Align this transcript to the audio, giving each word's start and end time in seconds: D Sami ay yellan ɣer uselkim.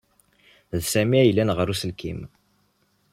D 0.79 0.83
Sami 0.91 1.17
ay 1.19 1.25
yellan 1.29 1.53
ɣer 1.57 1.67
uselkim. 1.73 2.19